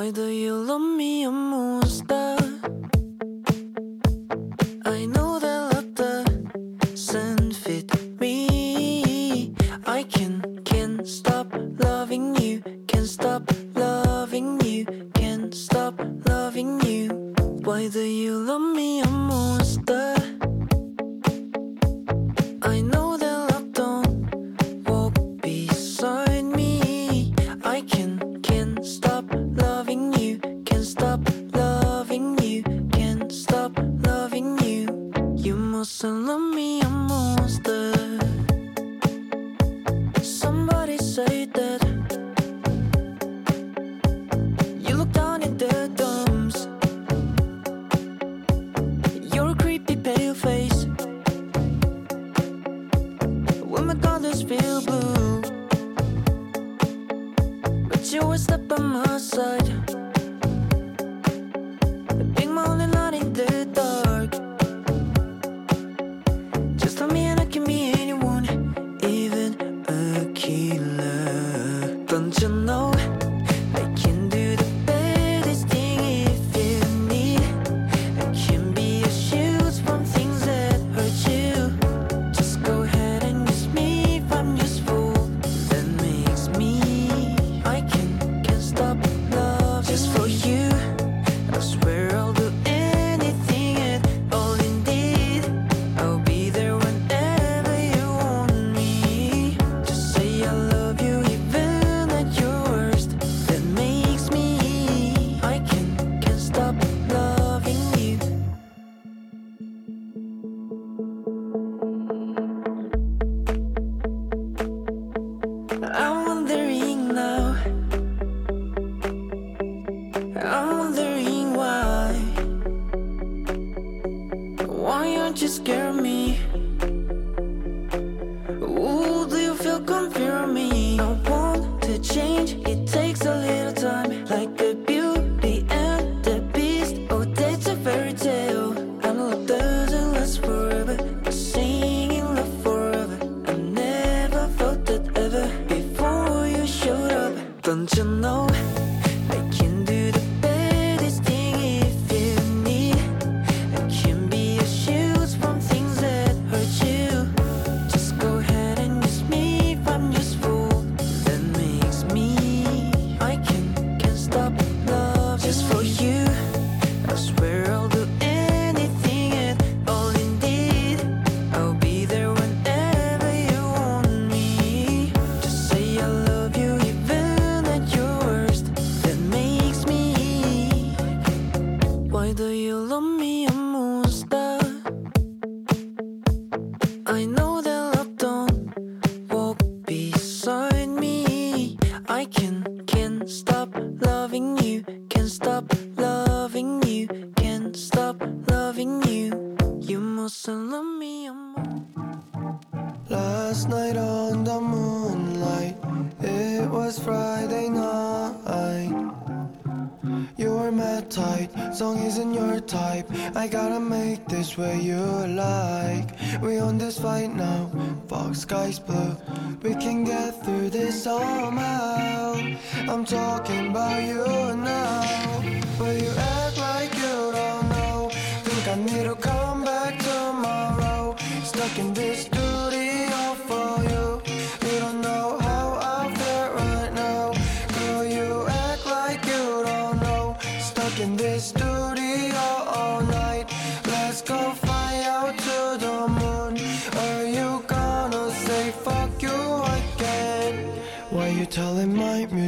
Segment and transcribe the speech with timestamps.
[0.00, 0.28] Why do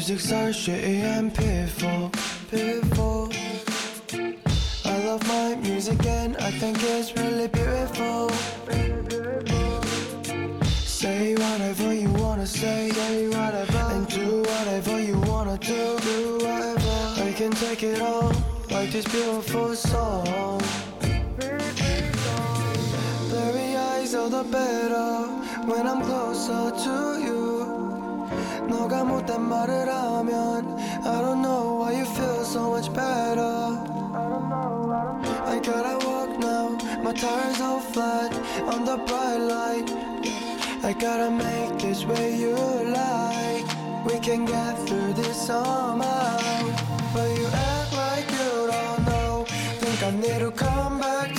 [0.08, 2.10] music's so shitty and pitiful,
[2.50, 3.30] pitiful?
[4.84, 8.28] I love my music and I think it's really beautiful.
[10.84, 16.96] Say whatever you wanna say, say whatever, and do whatever you wanna do, do whatever.
[17.28, 18.32] I can take it all,
[18.72, 20.60] like this beautiful song.
[23.28, 25.28] Blurry eyes all the better
[25.70, 27.71] when I'm closer to you.
[28.67, 33.77] 너가 못된 말을 하면 I don't know why you feel so much better.
[35.45, 38.33] I gotta walk now, my tires all flat
[38.67, 39.89] on the bright light.
[40.83, 43.65] I gotta make this way you like.
[44.05, 46.37] We can get through this somehow.
[47.13, 49.45] But you act like you don't know.
[49.79, 51.33] Think I need to come back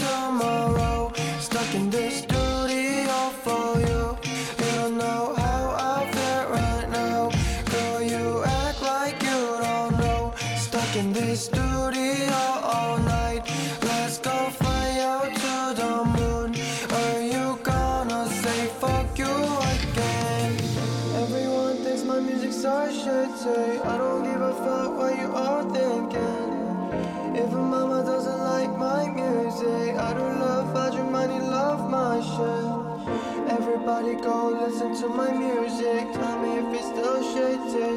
[33.93, 36.13] Everybody go listen to my music.
[36.13, 37.93] Tell me if it's still shitty.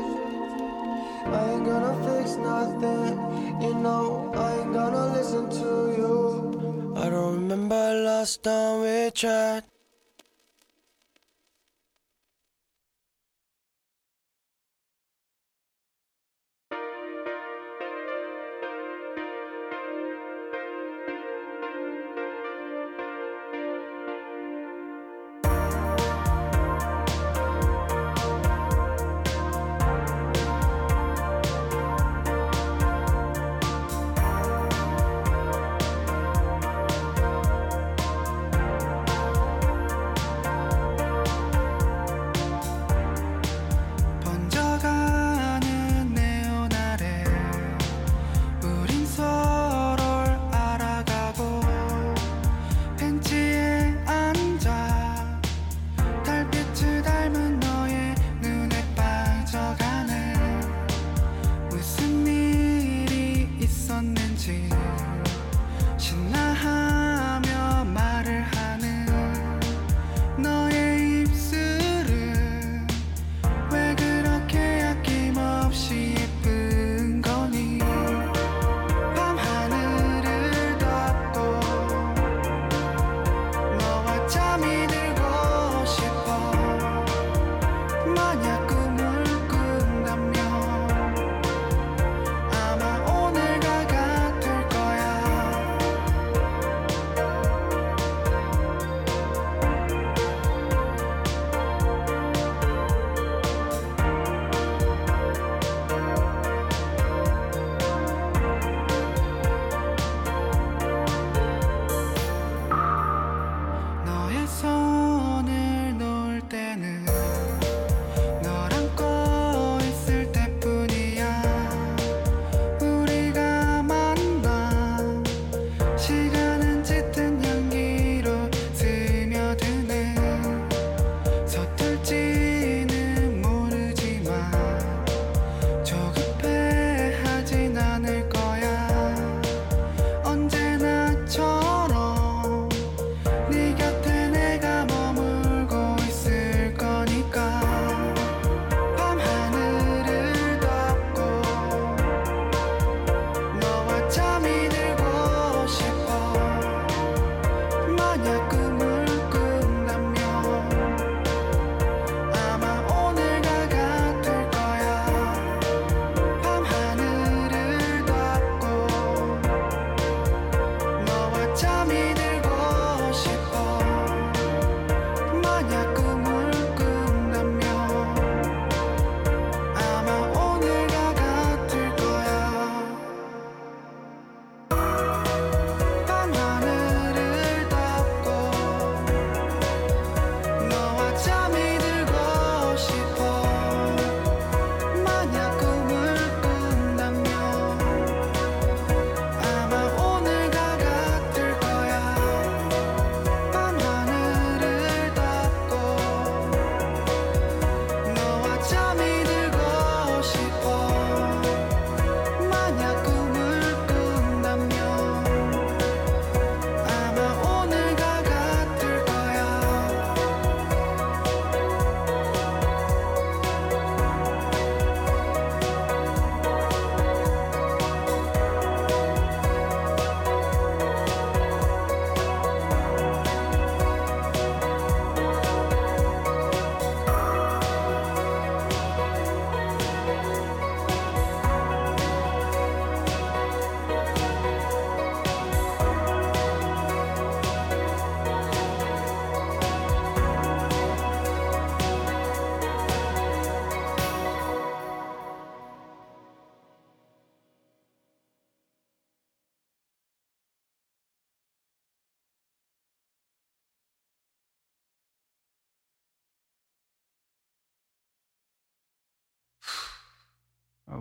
[1.24, 4.30] I ain't gonna fix nothing, you know.
[4.34, 6.94] I ain't gonna listen to you.
[6.98, 9.64] I don't remember last time we chat.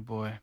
[0.05, 0.39] Boy.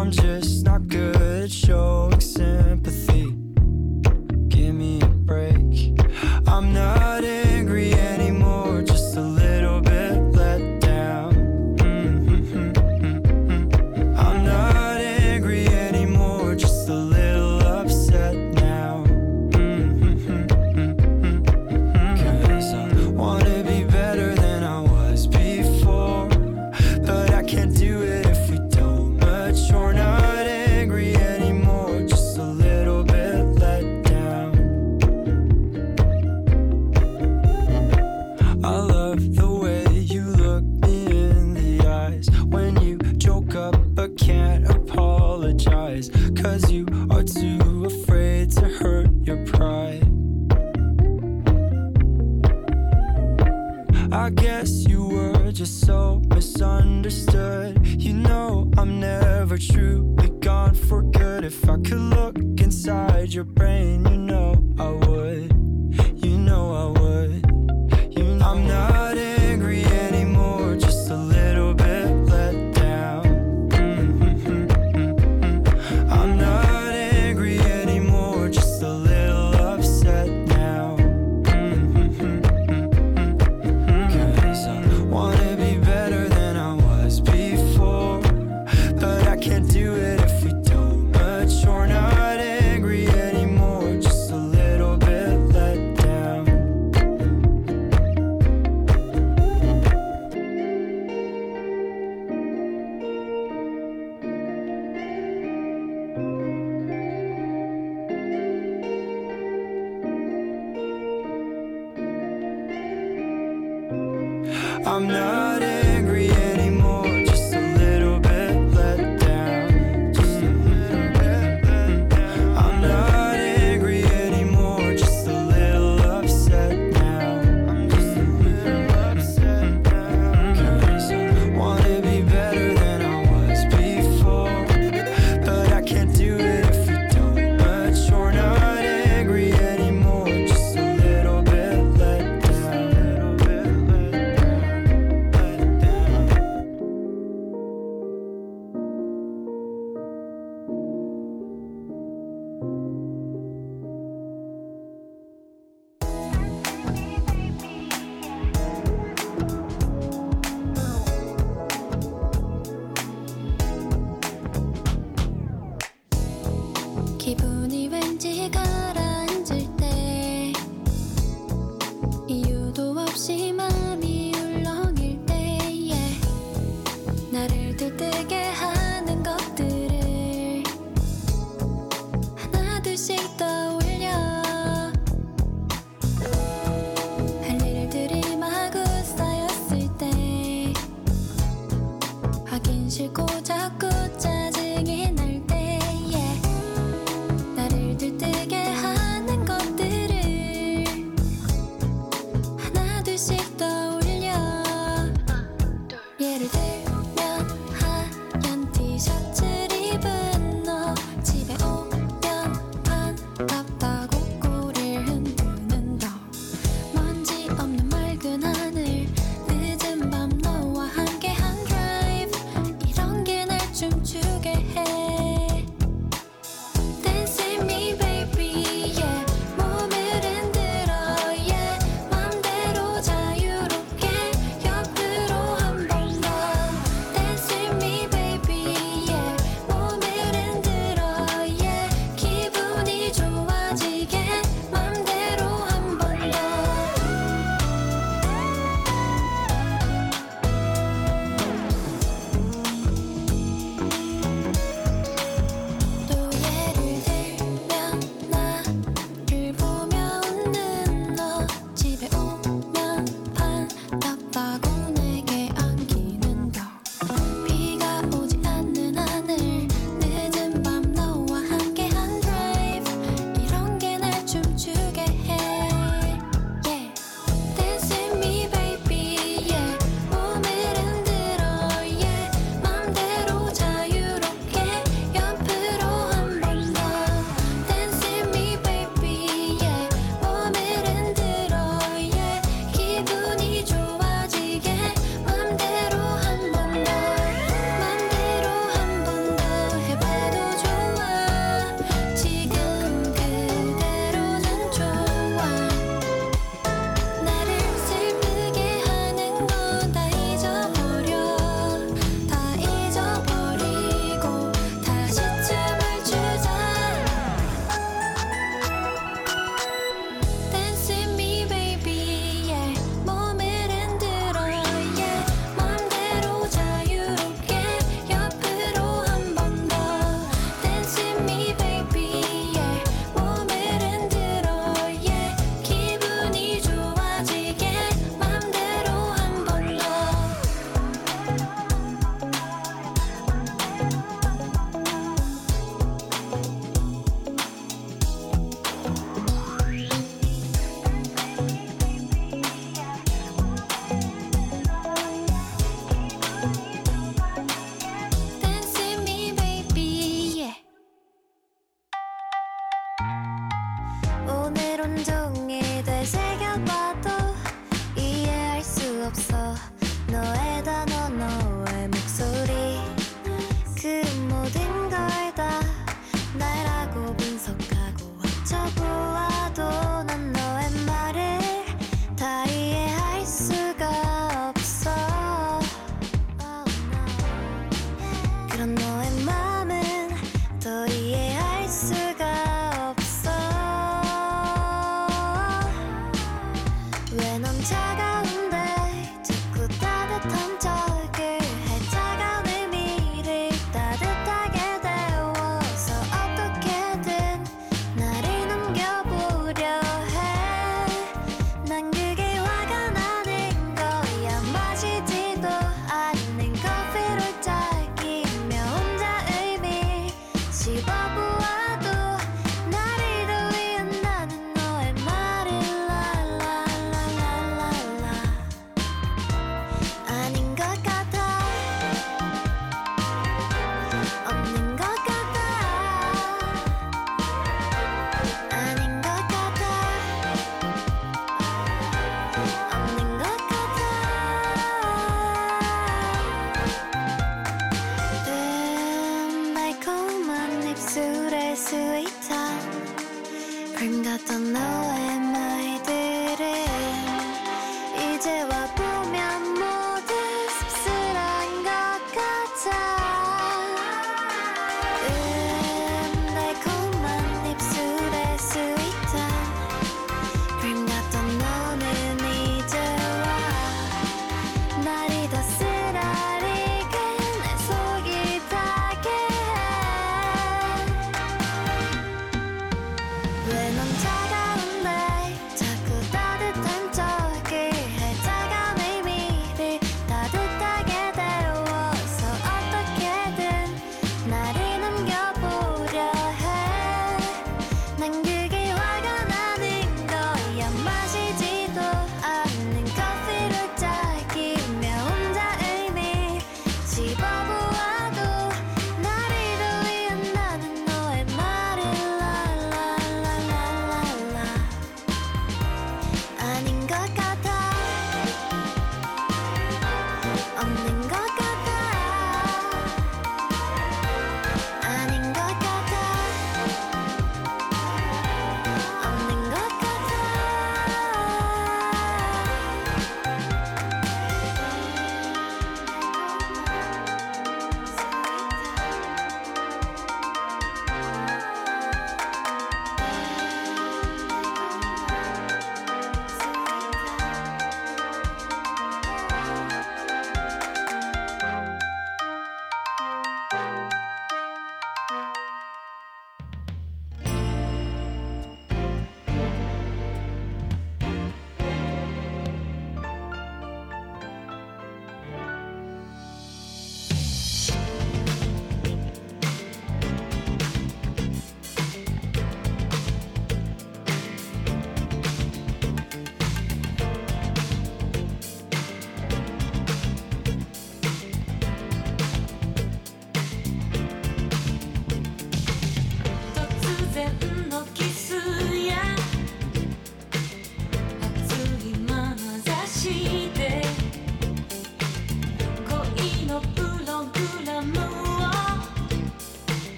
[0.00, 0.39] I'm just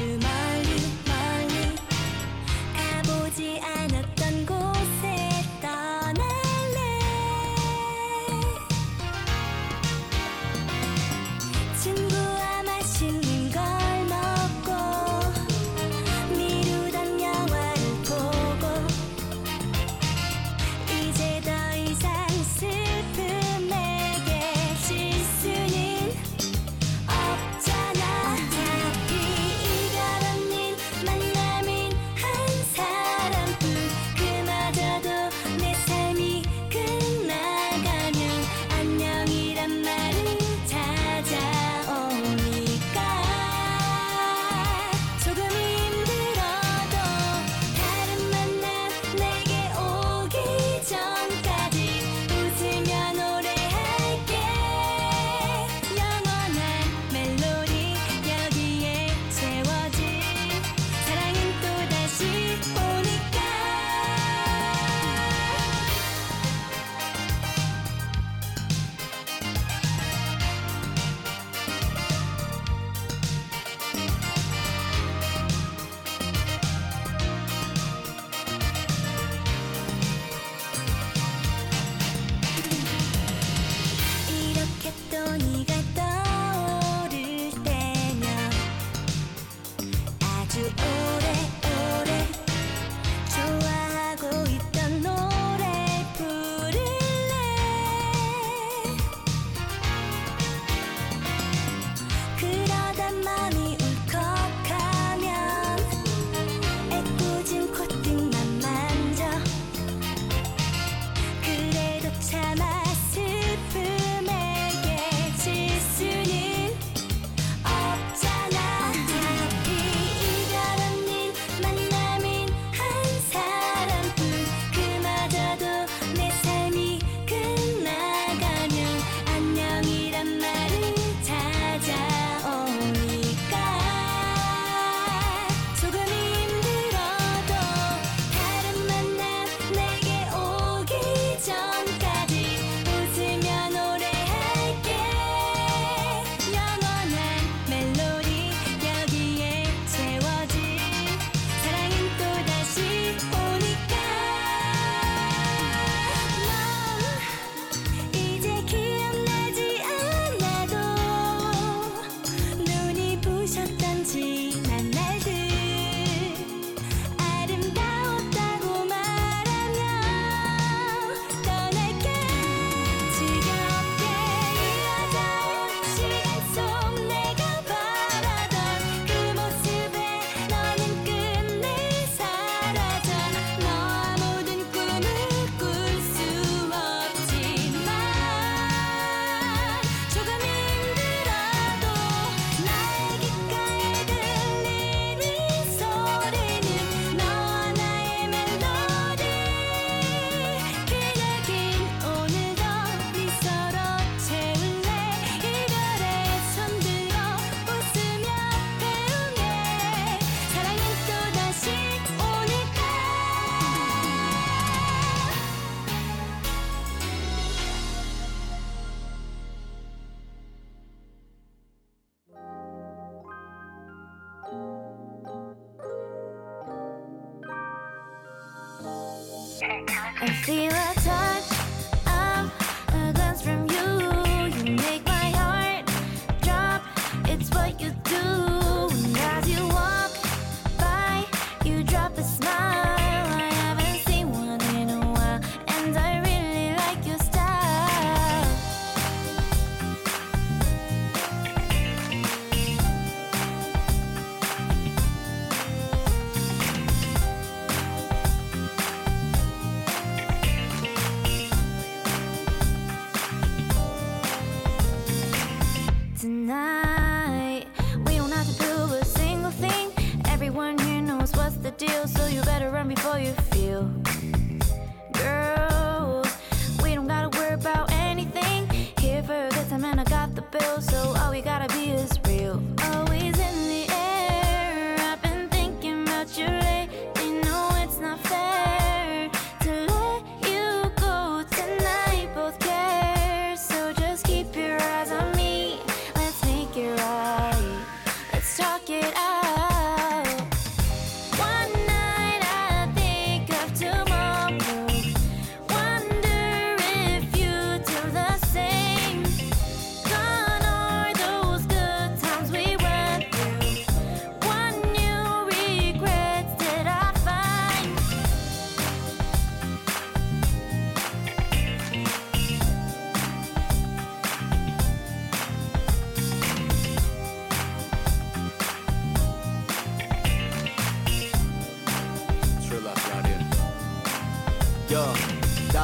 [0.00, 0.49] 是满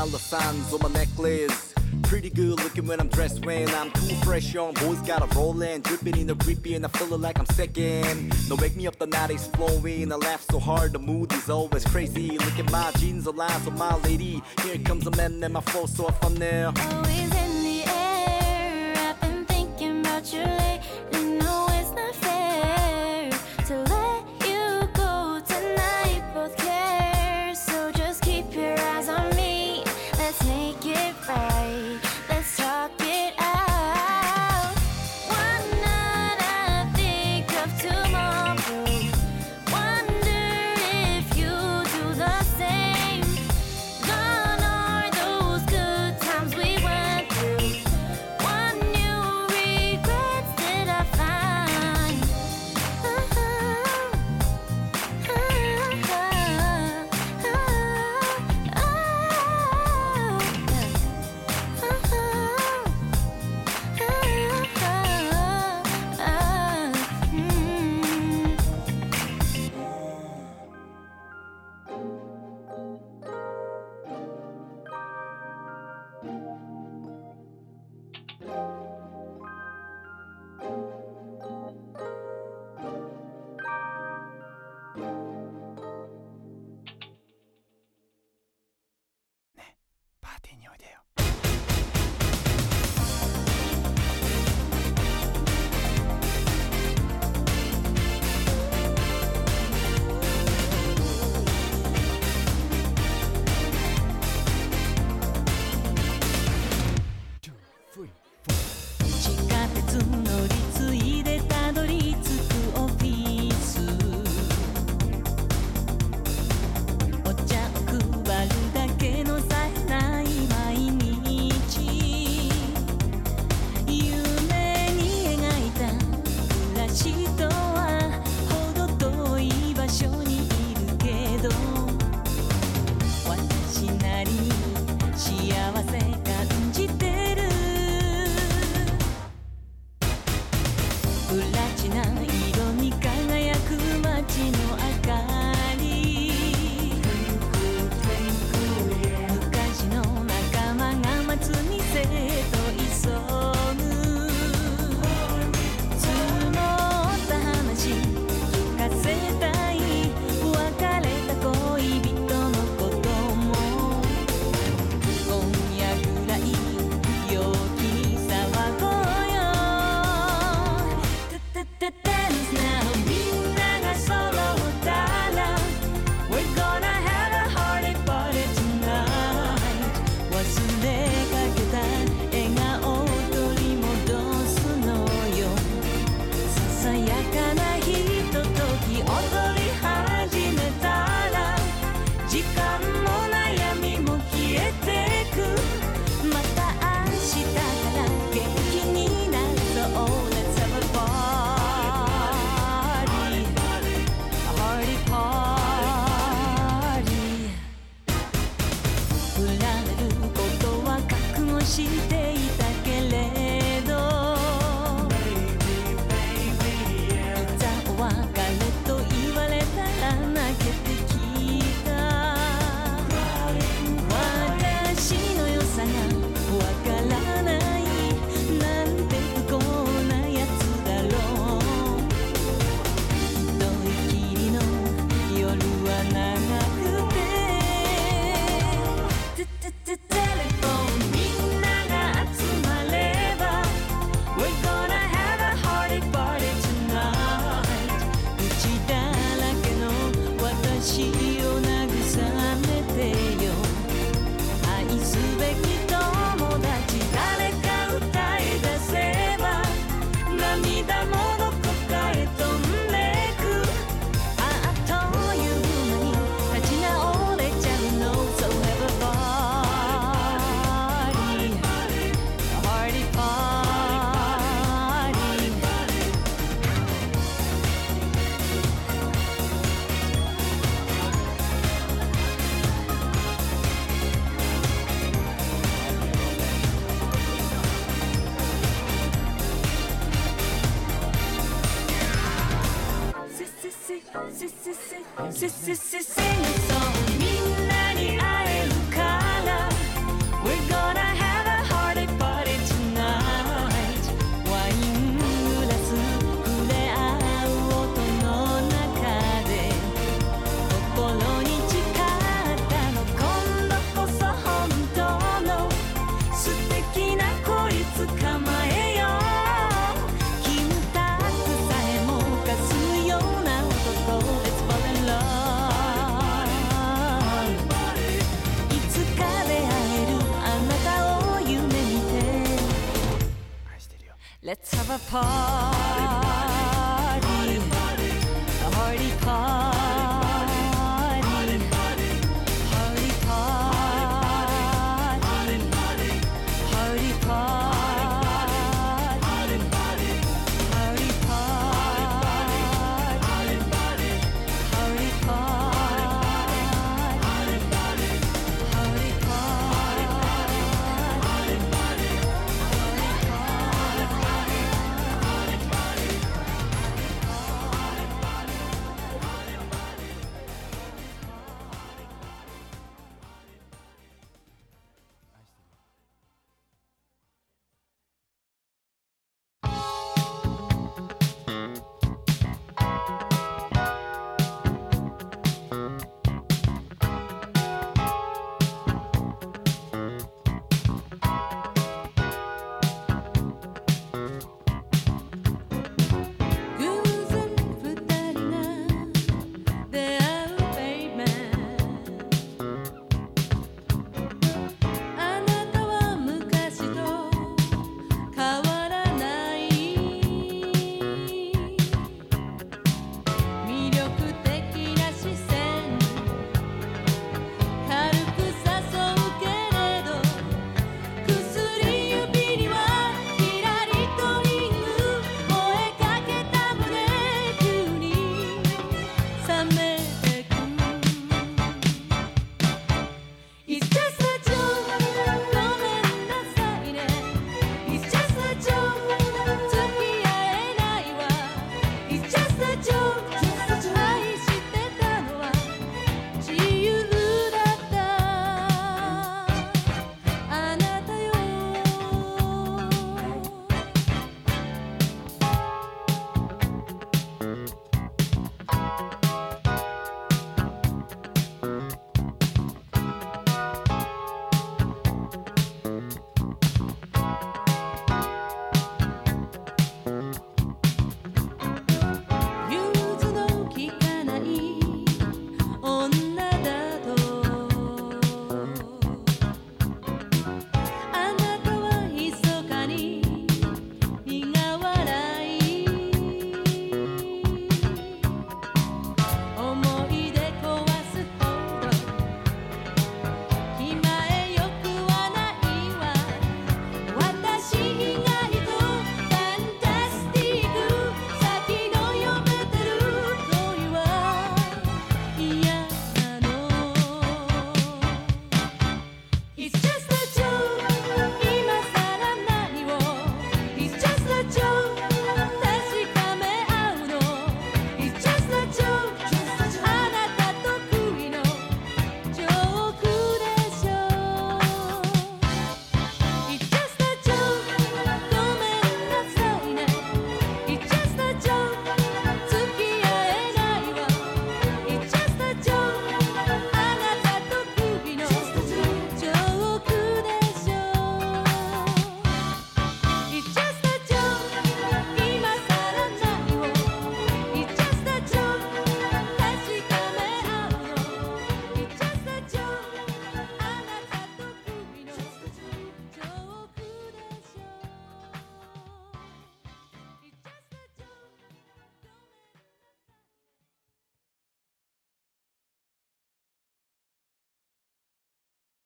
[0.07, 1.75] elephants on my necklace.
[2.03, 4.75] Pretty good looking when I'm dressed when I'm too fresh on.
[4.75, 8.33] Boys got a rollin' drippin' in the grippy and I feelin' like I'm second.
[8.49, 10.13] No wake me up the night is flowing.
[10.13, 12.39] I laugh so hard the mood is always crazy.
[12.39, 14.43] Look at my jeans aligned with my lady.
[14.63, 18.95] Here comes a man and my flow so I thumbnail Always in the air.
[18.97, 20.66] I've been thinking about you.